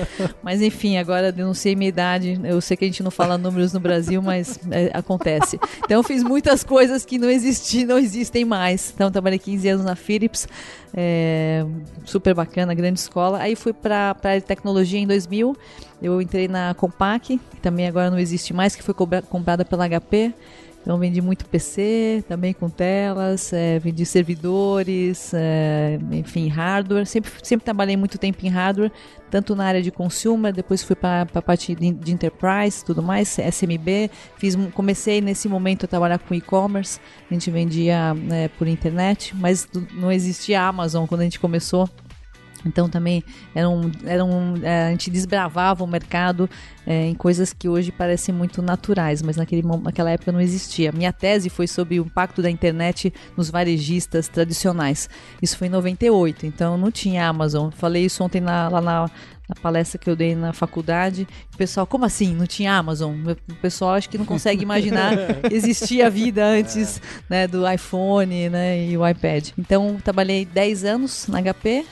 [0.43, 3.38] Mas enfim, agora eu não sei minha idade, eu sei que a gente não fala
[3.38, 5.60] números no Brasil, mas é, acontece.
[5.84, 8.91] Então eu fiz muitas coisas que não existiam, não existem mais.
[8.93, 10.47] Então trabalhei 15 anos na Philips,
[10.93, 11.65] é,
[12.06, 13.39] super bacana, grande escola.
[13.39, 14.41] Aí fui para a de
[14.80, 15.58] tecnologia em 2000.
[16.02, 20.34] Eu entrei na Compaq, que também agora não existe mais, que foi comprada pela HP.
[20.82, 27.06] Então vendi muito PC, também com telas, é, vendi servidores, é, enfim, hardware.
[27.06, 28.89] Sempre, sempre trabalhei muito tempo em hardware,
[29.30, 33.38] tanto na área de consumer, depois fui para a parte de, de enterprise, tudo mais,
[33.38, 34.10] SMB.
[34.38, 36.98] Fiz, comecei nesse momento a trabalhar com e-commerce.
[37.30, 41.89] A gente vendia né, por internet, mas não existia Amazon quando a gente começou.
[42.65, 43.24] Então também
[43.56, 46.50] era um, era um, é, a gente desbravava o mercado
[46.86, 50.91] é, em coisas que hoje parecem muito naturais, mas naquele, naquela época não existia.
[50.91, 55.10] Minha tese foi sobre o impacto da internet nos varejistas tradicionais.
[55.41, 57.69] Isso foi em 98, então não tinha Amazon.
[57.72, 59.02] Falei isso ontem na- lá na,
[59.48, 61.28] na palestra que eu dei na faculdade.
[61.54, 62.34] O pessoal, como assim?
[62.36, 63.15] Não tinha Amazon?
[63.50, 65.13] O pessoal acho que não consegue imaginar
[65.52, 69.50] existia vida antes né, do iPhone né, e o iPad.
[69.58, 71.86] Então trabalhei 10 anos na HP.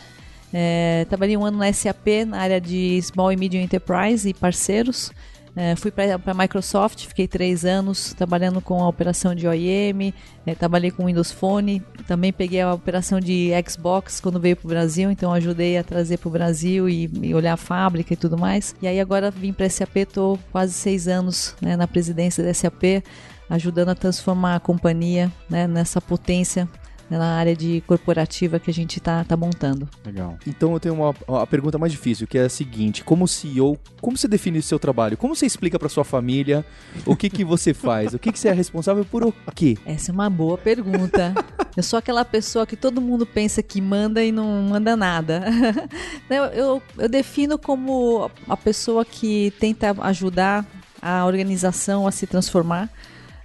[0.53, 5.11] É, trabalhei um ano na SAP, na área de Small e Medium Enterprise e parceiros.
[5.59, 10.13] É, fui para a Microsoft, fiquei três anos trabalhando com a operação de OEM,
[10.45, 14.69] é, trabalhei com Windows Phone, também peguei a operação de Xbox quando veio para o
[14.69, 18.37] Brasil, então ajudei a trazer para o Brasil e, e olhar a fábrica e tudo
[18.37, 18.75] mais.
[18.83, 22.53] E aí agora vim para a SAP, estou quase seis anos né, na presidência da
[22.53, 23.03] SAP,
[23.49, 26.69] ajudando a transformar a companhia né, nessa potência
[27.09, 29.87] na área de corporativa que a gente está tá montando.
[30.05, 30.37] Legal.
[30.45, 34.17] Então eu tenho uma, uma pergunta mais difícil, que é a seguinte: como CEO, como
[34.17, 35.17] você define o seu trabalho?
[35.17, 36.65] Como você explica para sua família
[37.05, 38.13] o que que você faz?
[38.13, 39.77] O que que você é responsável por o quê?
[39.85, 41.33] Essa é uma boa pergunta.
[41.75, 45.43] Eu sou aquela pessoa que todo mundo pensa que manda e não manda nada.
[46.29, 50.65] eu, eu, eu defino como a pessoa que tenta ajudar
[51.01, 52.89] a organização a se transformar,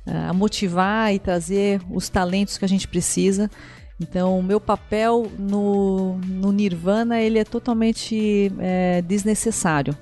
[0.06, 3.50] a motivar e trazer os talentos que a gente precisa.
[4.00, 9.96] Então, o meu papel no, no Nirvana ele é totalmente é, desnecessário.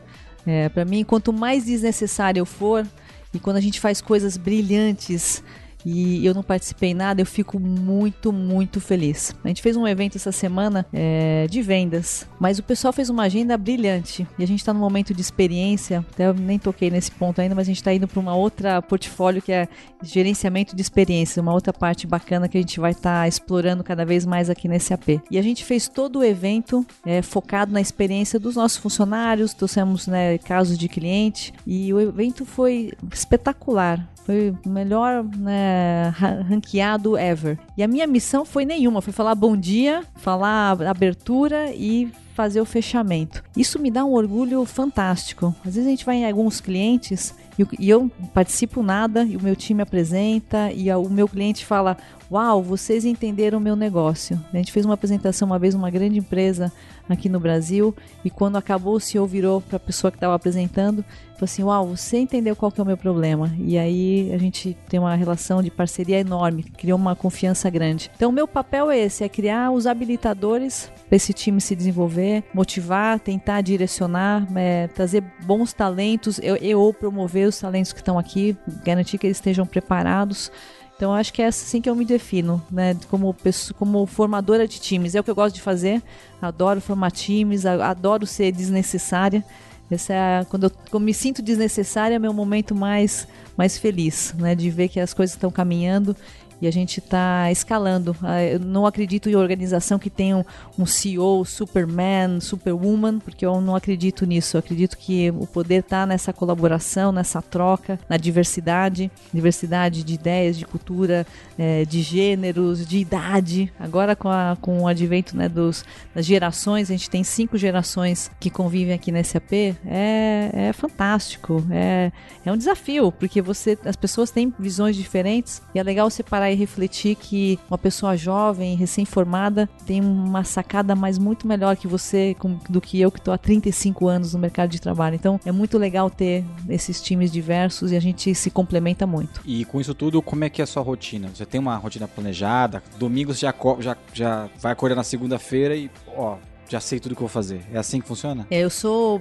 [0.47, 2.87] É, Para mim, quanto mais desnecessário eu for,
[3.33, 5.43] e quando a gente faz coisas brilhantes
[5.85, 9.35] e eu não participei em nada, eu fico muito, muito feliz.
[9.45, 13.25] A gente fez um evento essa semana é, de vendas, mas o pessoal fez uma
[13.25, 16.05] agenda brilhante e a gente está num momento de experiência.
[16.13, 18.81] Até eu nem toquei nesse ponto ainda, mas a gente está indo para uma outra
[18.83, 19.69] portfólio que é
[20.03, 24.25] gerenciamento de experiência, uma outra parte bacana que a gente vai estar explorando cada vez
[24.25, 25.21] mais aqui nesse AP.
[25.31, 30.07] E a gente fez todo o evento é, focado na experiência dos nossos funcionários, trouxemos
[30.07, 34.09] né, casos de cliente e o evento foi espetacular.
[34.25, 35.70] Foi o melhor né,
[36.15, 37.59] ra- ranqueado ever.
[37.77, 42.65] E a minha missão foi nenhuma, foi falar bom dia, falar abertura e fazer o
[42.65, 43.43] fechamento.
[43.57, 45.55] Isso me dá um orgulho fantástico.
[45.65, 49.37] Às vezes a gente vai em alguns clientes e, o- e eu participo nada e
[49.37, 51.97] o meu time apresenta e o meu cliente fala:
[52.31, 54.41] Uau, vocês entenderam o meu negócio.
[54.53, 56.73] A gente fez uma apresentação uma vez numa grande empresa
[57.09, 57.93] aqui no Brasil
[58.25, 61.05] e quando acabou o CEO virou para a pessoa que estava apresentando
[61.41, 63.51] falou assim: Uau, você entendeu qual que é o meu problema.
[63.59, 68.11] E aí a gente tem uma relação de parceria enorme, criou uma confiança grande.
[68.15, 72.45] Então, o meu papel é esse: é criar os habilitadores para esse time se desenvolver,
[72.53, 78.57] motivar, tentar direcionar, é, trazer bons talentos eu, eu, promover os talentos que estão aqui,
[78.85, 80.53] garantir que eles estejam preparados.
[81.01, 82.95] Então, acho que é assim que eu me defino, né?
[83.09, 85.15] Como, pessoa, como formadora de times.
[85.15, 86.03] É o que eu gosto de fazer.
[86.43, 89.43] Adoro formar times, adoro ser desnecessária.
[89.91, 94.35] Essa é a- quando eu quando me sinto desnecessária, é meu momento mais, mais feliz,
[94.37, 94.55] né?
[94.55, 96.15] De ver que as coisas estão caminhando
[96.61, 98.17] e a gente está escalando.
[98.23, 100.45] Ah, Eu não acredito em organização que tenha
[100.79, 104.57] um, CEO, Superman, Superwoman, porque eu não acredito nisso.
[104.57, 110.59] Eu acredito que o poder está nessa colaboração, nessa troca, na diversidade, diversidade de ideias,
[110.59, 111.27] de cultura,
[111.59, 113.73] eh, de gêneros, de idade.
[113.79, 118.31] Agora com, a, com o advento né, dos, das gerações, a gente tem cinco gerações
[118.39, 119.53] que convivem aqui na SAP.
[119.87, 122.13] É, é fantástico, é,
[122.45, 126.23] é um desafio, porque você, as pessoas têm visões diferentes e é legal você
[126.55, 132.37] refletir que uma pessoa jovem, recém-formada, tem uma sacada mais muito melhor que você
[132.69, 135.15] do que eu que estou há 35 anos no mercado de trabalho.
[135.15, 139.41] Então é muito legal ter esses times diversos e a gente se complementa muito.
[139.45, 141.29] E com isso tudo, como é que é a sua rotina?
[141.35, 142.83] Você tem uma rotina planejada?
[142.99, 146.37] Domingo você já, já, já vai acordar na segunda-feira e, ó,
[146.71, 147.63] já sei tudo que vou fazer.
[147.73, 148.47] É assim que funciona?
[148.49, 149.21] É, eu sou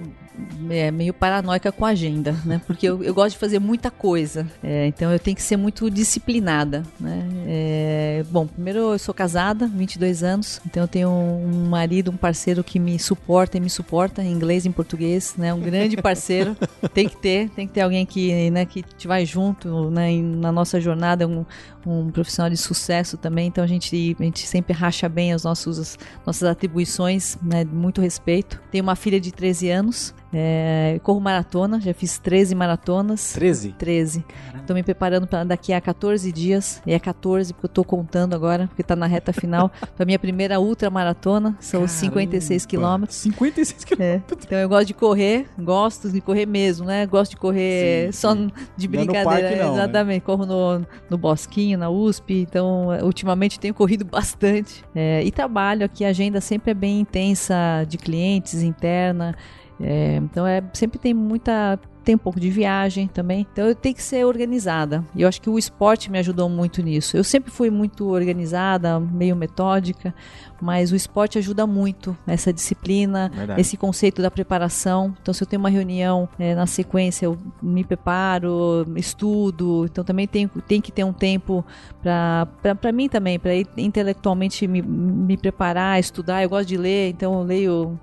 [0.70, 2.60] é, meio paranoica com a agenda, né?
[2.64, 4.46] Porque eu, eu gosto de fazer muita coisa.
[4.62, 7.28] É, então eu tenho que ser muito disciplinada, né?
[7.52, 12.62] É, bom, primeiro eu sou casada, 22 anos, então eu tenho um marido, um parceiro
[12.62, 15.52] que me suporta e me suporta em inglês e em português, né?
[15.52, 16.56] Um grande parceiro.
[16.94, 20.12] tem que ter, tem que ter alguém que, né, que te vai junto, né?
[20.22, 21.44] Na nossa jornada, um,
[21.84, 25.98] um profissional de sucesso também, então a gente, a gente sempre racha bem as nossas,
[26.24, 27.64] nossas atribuições, né?
[27.64, 28.62] Muito respeito.
[28.70, 33.32] Tenho uma filha de 13 anos, é, corro maratona, já fiz 13 maratonas.
[33.32, 33.72] 13?
[33.72, 34.24] 13.
[34.60, 36.80] Estou me preparando para daqui a 14 dias.
[36.86, 39.70] E é 14 porque eu estou contando agora, porque está na reta final.
[39.96, 41.88] para minha primeira ultra maratona, são Caramba.
[41.88, 43.16] 56 quilômetros.
[43.18, 44.44] 56 É, quilômetros.
[44.46, 47.06] então eu gosto de correr, gosto de correr mesmo, né?
[47.06, 48.50] Gosto de correr Sim, só sim.
[48.76, 49.50] de Não é brincadeira.
[49.64, 49.82] não, né?
[49.82, 50.22] exatamente.
[50.22, 52.42] Corro no, no Bosquinho, na USP.
[52.42, 54.84] Então, eh, ultimamente tenho corrido bastante.
[54.94, 59.34] É, e trabalho aqui, a agenda sempre é bem intensa de clientes, interna.
[59.80, 63.46] É, então é sempre tem muita tem um pouco de viagem também.
[63.52, 65.04] Então eu tenho que ser organizada.
[65.14, 67.16] E eu acho que o esporte me ajudou muito nisso.
[67.16, 70.14] Eu sempre fui muito organizada, meio metódica,
[70.60, 73.60] mas o esporte ajuda muito essa disciplina, Verdade.
[73.60, 75.14] esse conceito da preparação.
[75.20, 79.84] Então se eu tenho uma reunião eh, na sequência, eu me preparo, estudo.
[79.84, 81.64] Então também tem, tem que ter um tempo
[82.02, 86.42] para mim também, para intelectualmente me, me preparar, estudar.
[86.42, 88.00] Eu gosto de ler, então eu leio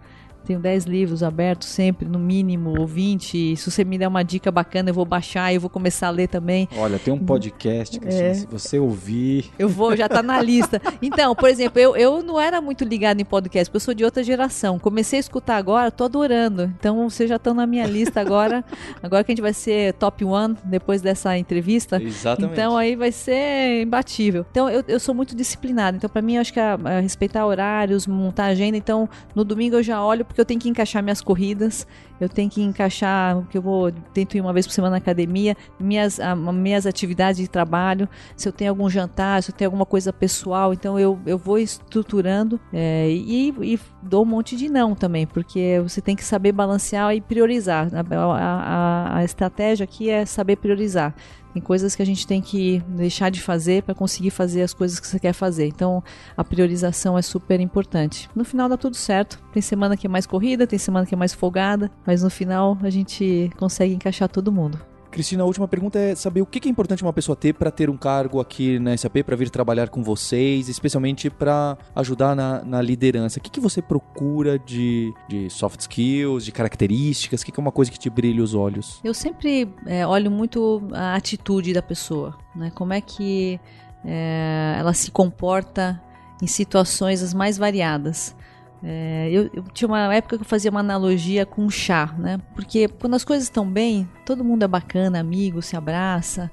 [0.48, 3.56] tenho 10 livros abertos sempre, no mínimo, ou 20.
[3.58, 6.10] Se você me der uma dica bacana, eu vou baixar e eu vou começar a
[6.12, 6.68] ler também.
[6.78, 8.34] Olha, tem um podcast, Cristina, É.
[8.34, 9.52] se você ouvir...
[9.60, 10.82] Eu vou, já tá na lista.
[11.02, 14.04] Então, por exemplo, eu, eu não era muito ligado em podcast, porque eu sou de
[14.06, 14.80] outra geração.
[14.80, 16.64] Comecei a escutar agora, tô adorando.
[16.80, 18.64] Então, vocês já estão na minha lista agora.
[19.04, 22.02] Agora que a gente vai ser top one depois dessa entrevista.
[22.02, 22.54] Exatamente.
[22.54, 24.46] Então aí vai ser imbatível.
[24.52, 25.98] Então eu, eu sou muito disciplinada.
[25.98, 26.60] Então para mim eu acho que
[27.02, 28.78] respeitar horários, montar agenda.
[28.78, 31.86] Então no domingo eu já olho porque eu tenho que encaixar minhas corridas,
[32.20, 35.56] eu tenho que encaixar que eu vou tento ir uma vez por semana na academia,
[35.80, 39.86] minhas a- minhas atividades de trabalho, se eu tenho algum jantar, se eu tenho alguma
[39.86, 44.96] coisa pessoal, então eu, eu vou estruturando é, e, e dou um monte de não
[44.96, 47.88] também, porque você tem que saber balancear e priorizar.
[47.94, 51.14] A, a- a- a estratégia aqui é saber priorizar.
[51.58, 55.00] Tem coisas que a gente tem que deixar de fazer para conseguir fazer as coisas
[55.00, 55.66] que você quer fazer.
[55.66, 56.04] Então,
[56.38, 58.30] a priorização é super importante.
[58.36, 59.42] No final dá tudo certo.
[59.52, 62.78] Tem semana que é mais corrida, tem semana que é mais folgada, mas no final
[62.84, 64.80] a gente consegue encaixar todo mundo.
[65.18, 67.90] Cristina, a última pergunta é saber o que é importante uma pessoa ter para ter
[67.90, 72.80] um cargo aqui na SAP, para vir trabalhar com vocês, especialmente para ajudar na, na
[72.84, 73.40] liderança.
[73.40, 77.42] O que, que você procura de, de soft skills, de características?
[77.42, 79.00] O que, que é uma coisa que te brilha os olhos?
[79.04, 82.72] Eu sempre é, olho muito a atitude da pessoa, né?
[82.76, 83.60] Como é que
[84.06, 86.00] é, ela se comporta
[86.44, 88.36] em situações as mais variadas.
[88.84, 92.40] É, eu, eu tinha uma época que eu fazia uma analogia com chá, né?
[92.54, 96.52] Porque quando as coisas estão bem, todo mundo é bacana, amigo, se abraça,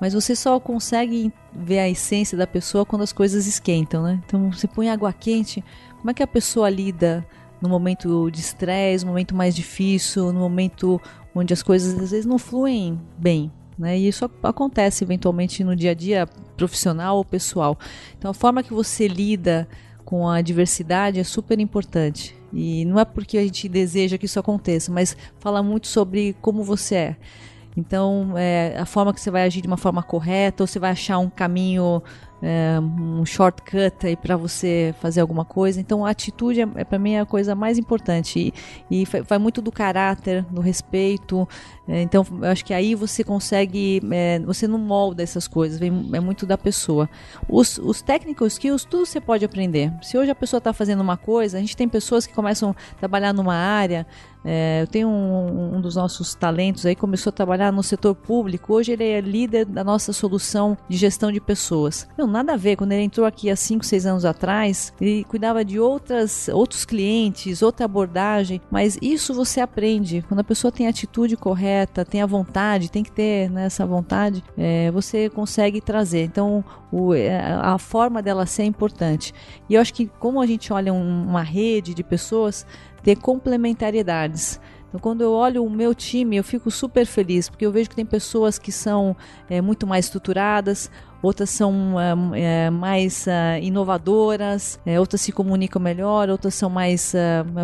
[0.00, 4.20] mas você só consegue ver a essência da pessoa quando as coisas esquentam, né?
[4.24, 5.62] Então você põe água quente,
[5.98, 7.26] como é que a pessoa lida
[7.60, 10.98] no momento de estresse, no momento mais difícil, no momento
[11.34, 13.52] onde as coisas às vezes não fluem bem.
[13.78, 13.98] Né?
[13.98, 17.78] E isso ac- acontece eventualmente no dia a dia profissional ou pessoal.
[18.18, 19.68] Então a forma que você lida
[20.10, 22.36] com a diversidade é super importante.
[22.52, 26.64] E não é porque a gente deseja que isso aconteça, mas fala muito sobre como
[26.64, 27.16] você é.
[27.76, 30.90] Então, é, a forma que você vai agir de uma forma correta, ou você vai
[30.90, 32.02] achar um caminho,
[32.42, 35.80] é, um shortcut aí para você fazer alguma coisa.
[35.80, 38.52] Então, a atitude é, é para mim é a coisa mais importante
[38.90, 41.48] e, vai muito do caráter, do respeito.
[41.86, 46.10] É, então, eu acho que aí você consegue, é, você não molda essas coisas, vem,
[46.12, 47.08] é muito da pessoa.
[47.48, 49.92] Os, os technical skills, tudo você pode aprender.
[50.02, 52.94] Se hoje a pessoa está fazendo uma coisa, a gente tem pessoas que começam a
[52.94, 54.06] trabalhar numa área.
[54.44, 58.74] É, eu tenho um, um dos nossos talentos aí, começou a trabalhar no setor público.
[58.74, 62.08] Hoje ele é líder da nossa solução de gestão de pessoas.
[62.16, 62.76] Não, nada a ver.
[62.76, 67.62] Quando ele entrou aqui há 5, 6 anos atrás, ele cuidava de outras, outros clientes,
[67.62, 68.60] outra abordagem.
[68.70, 70.22] Mas isso você aprende.
[70.28, 73.84] Quando a pessoa tem a atitude correta, tem a vontade, tem que ter né, essa
[73.86, 76.24] vontade, é, você consegue trazer.
[76.24, 79.32] Então, o, é, a forma dela ser é importante.
[79.68, 82.66] E eu acho que, como a gente olha um- uma rede de pessoas,
[83.02, 84.60] ter complementariedades.
[84.90, 87.94] Então, quando eu olho o meu time, eu fico super feliz, porque eu vejo que
[87.94, 89.16] tem pessoas que são
[89.48, 90.90] é, muito mais estruturadas,
[91.22, 91.94] outras são
[92.34, 97.12] é, mais é, inovadoras, outras se comunicam melhor, outras são mais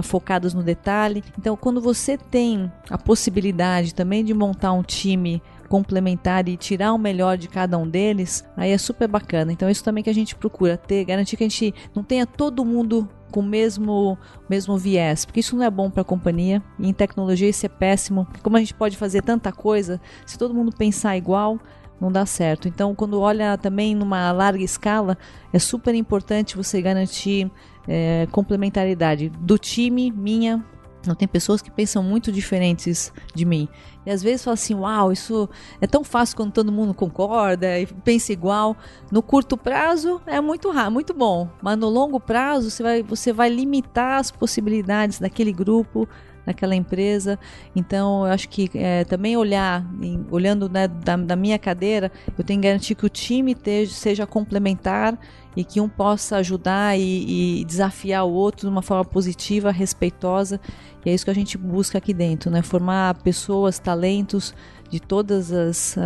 [0.05, 1.25] focadas no detalhe.
[1.37, 6.99] Então, quando você tem a possibilidade também de montar um time complementar e tirar o
[6.99, 9.51] melhor de cada um deles, aí é super bacana.
[9.51, 12.65] Então, isso também que a gente procura ter, garantir que a gente não tenha todo
[12.65, 16.63] mundo com o mesmo, mesmo viés, porque isso não é bom para a companhia.
[16.79, 18.27] E em tecnologia isso é péssimo.
[18.43, 21.59] Como a gente pode fazer tanta coisa, se todo mundo pensar igual,
[22.01, 22.69] não dá certo.
[22.69, 25.17] Então, quando olha também numa larga escala,
[25.53, 27.51] é super importante você garantir
[27.89, 30.65] é, complementaridade do time, minha.
[31.07, 33.69] Não tem pessoas que pensam muito diferentes de mim.
[34.05, 35.49] E às vezes fala assim: Uau, isso
[35.81, 38.77] é tão fácil quando todo mundo concorda e pensa igual.
[39.11, 41.49] No curto prazo é muito raro, muito bom.
[41.61, 46.09] Mas no longo prazo você vai, você vai limitar as possibilidades daquele grupo,
[46.47, 47.39] naquela empresa.
[47.75, 52.45] Então, eu acho que é, também olhar, em, olhando né, da, da, minha cadeira, eu
[52.45, 55.19] tenho que garantir que o time teja, seja complementar
[55.57, 60.61] e que um possa ajudar e, e, desafiar o outro de uma forma positiva, respeitosa.
[61.05, 62.63] E é isso que a gente busca aqui dentro, né?
[62.63, 64.55] Formar pessoas, talentos
[64.91, 65.97] de todas as,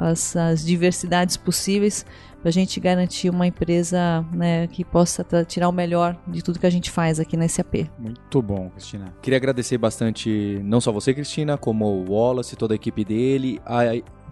[0.00, 2.06] as, as diversidades possíveis
[2.40, 6.66] para a gente garantir uma empresa né, que possa tirar o melhor de tudo que
[6.66, 7.86] a gente faz aqui na SAP.
[7.98, 9.12] Muito bom, Cristina.
[9.20, 13.84] Queria agradecer bastante, não só você, Cristina, como o Wallace, toda a equipe dele, a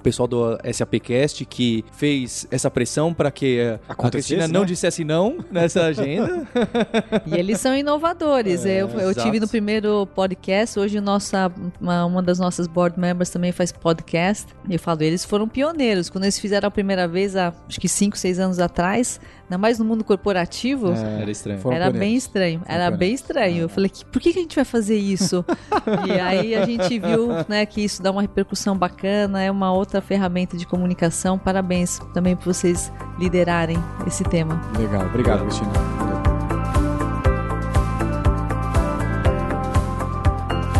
[0.08, 4.66] pessoal do SAPcast que fez essa pressão para que a Cristina não né?
[4.66, 6.48] dissesse não nessa agenda.
[7.26, 8.64] e eles são inovadores.
[8.64, 13.28] É, eu, eu tive no primeiro podcast, hoje nossa, uma, uma, das nossas board members
[13.28, 14.46] também faz podcast.
[14.68, 16.08] Eu falo, eles foram pioneiros.
[16.08, 19.78] Quando eles fizeram a primeira vez, há, acho que 5, 6 anos atrás, ainda mais
[19.78, 20.92] no mundo corporativo.
[20.92, 21.60] É, era estranho.
[21.72, 22.62] Era bem estranho.
[22.66, 23.62] Era bem estranho.
[23.62, 25.44] Eu falei, por que, que a gente vai fazer isso?
[26.06, 30.02] e aí a gente viu né, que isso dá uma repercussão bacana, é uma outra
[30.02, 31.38] ferramenta de comunicação.
[31.38, 34.60] Parabéns também por vocês liderarem esse tema.
[34.78, 35.72] Legal, obrigado, Cristina.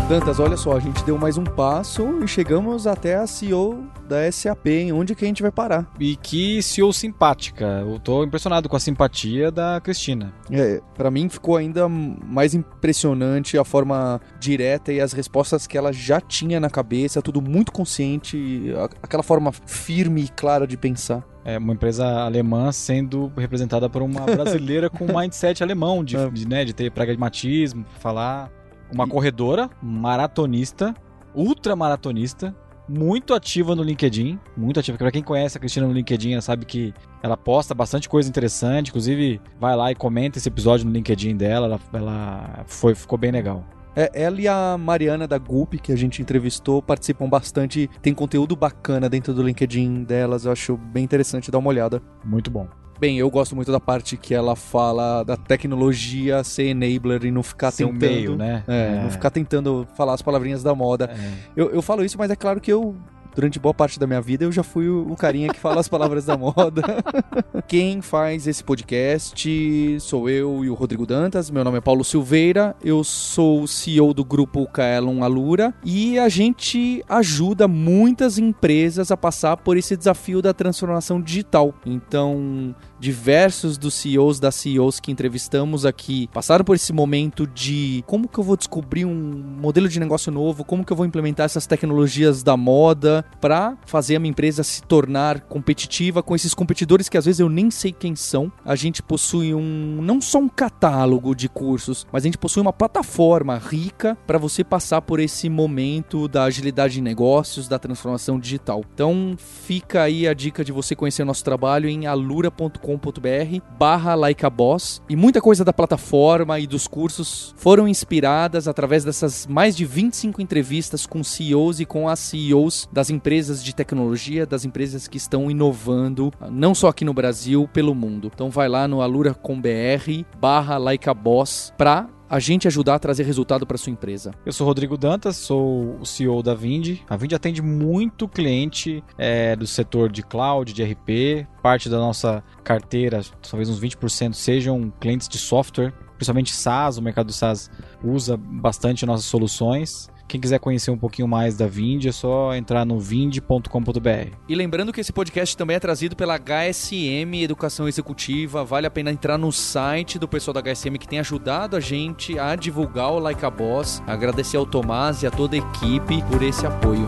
[0.07, 4.29] Dantas, olha só, a gente deu mais um passo e chegamos até a CEO da
[4.29, 5.87] SAP, em onde que a gente vai parar.
[5.99, 7.83] E que CEO simpática.
[7.87, 10.33] Eu tô impressionado com a simpatia da Cristina.
[10.51, 15.93] É, para mim ficou ainda mais impressionante a forma direta e as respostas que ela
[15.93, 21.23] já tinha na cabeça, tudo muito consciente, aquela forma firme e clara de pensar.
[21.45, 26.29] É uma empresa alemã sendo representada por uma brasileira com mindset alemão, de, é.
[26.29, 28.51] de, né, de ter pragmatismo, falar.
[28.91, 30.95] Uma corredora, maratonista,
[31.35, 32.55] ultramaratonista,
[32.89, 34.97] muito ativa no LinkedIn, muito ativa.
[34.97, 38.89] Para quem conhece a Cristina no LinkedIn, sabe que ela posta bastante coisa interessante.
[38.89, 41.67] Inclusive, vai lá e comenta esse episódio no LinkedIn dela.
[41.67, 43.63] Ela, ela foi, ficou bem legal.
[43.95, 47.89] É, ela e a Mariana da Gup, que a gente entrevistou, participam bastante.
[48.01, 50.45] Tem conteúdo bacana dentro do LinkedIn delas.
[50.45, 52.01] Eu acho bem interessante dar uma olhada.
[52.23, 52.67] Muito bom.
[52.99, 57.41] Bem, eu gosto muito da parte que ela fala da tecnologia ser enabler e não
[57.41, 57.97] ficar tentando.
[57.97, 58.63] Meio, né?
[58.67, 61.09] É, é, não ficar tentando falar as palavrinhas da moda.
[61.11, 61.33] É.
[61.55, 62.95] Eu, eu falo isso, mas é claro que eu
[63.39, 66.25] durante boa parte da minha vida eu já fui o, carinha que fala as palavras
[66.25, 66.83] da moda.
[67.67, 71.49] Quem faz esse podcast sou eu e o Rodrigo Dantas.
[71.49, 72.75] Meu nome é Paulo Silveira.
[72.83, 79.17] Eu sou o CEO do grupo Kaelon Alura e a gente ajuda muitas empresas a
[79.17, 81.73] passar por esse desafio da transformação digital.
[81.85, 88.27] Então, diversos dos CEOs das CEOs que entrevistamos aqui passaram por esse momento de como
[88.27, 91.65] que eu vou descobrir um modelo de negócio novo, como que eu vou implementar essas
[91.65, 97.17] tecnologias da moda para fazer a minha empresa se tornar competitiva com esses competidores que
[97.17, 98.51] às vezes eu nem sei quem são.
[98.65, 102.73] A gente possui um não só um catálogo de cursos, mas a gente possui uma
[102.73, 108.83] plataforma rica para você passar por esse momento da agilidade de negócios, da transformação digital.
[108.93, 114.15] Então fica aí a dica de você conhecer o nosso trabalho em alura.com com.br barra
[114.15, 115.01] Like a Boss.
[115.07, 120.41] E muita coisa da plataforma e dos cursos foram inspiradas através dessas mais de 25
[120.41, 125.51] entrevistas com CEOs e com as CEOs das empresas de tecnologia, das empresas que estão
[125.51, 128.31] inovando, não só aqui no Brasil, pelo mundo.
[128.33, 133.23] Então vai lá no alura.com.br barra Like a Boss pra a gente ajudar a trazer
[133.23, 134.31] resultado para sua empresa.
[134.45, 136.99] Eu sou Rodrigo Dantas, sou o CEO da Vind.
[137.09, 141.47] A Vind atende muito cliente é, do setor de cloud, de RP.
[141.63, 146.97] Parte da nossa carteira, talvez uns 20%, sejam clientes de software, principalmente SaaS.
[146.97, 147.71] O mercado do SaaS
[148.03, 150.09] usa bastante nossas soluções.
[150.29, 154.35] Quem quiser conhecer um pouquinho mais da Vind, é só entrar no vind.com.br.
[154.47, 158.63] E lembrando que esse podcast também é trazido pela HSM Educação Executiva.
[158.63, 162.37] Vale a pena entrar no site do pessoal da HSM que tem ajudado a gente
[162.37, 164.03] a divulgar o Like a Boss.
[164.05, 167.07] Agradecer ao Tomás e a toda a equipe por esse apoio.